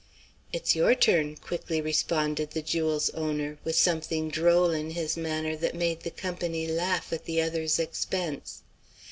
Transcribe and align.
"It's 0.51 0.75
your 0.75 0.95
turn," 0.95 1.35
quickly 1.35 1.79
responded 1.79 2.49
the 2.49 2.63
jewel's 2.63 3.11
owner, 3.11 3.59
with 3.63 3.75
something 3.75 4.29
droll 4.29 4.71
in 4.71 4.89
his 4.89 5.15
manner 5.15 5.55
that 5.57 5.75
made 5.75 5.99
the 5.99 6.09
company 6.09 6.65
laugh 6.67 7.13
at 7.13 7.25
the 7.25 7.39
other's 7.39 7.77
expense. 7.77 8.63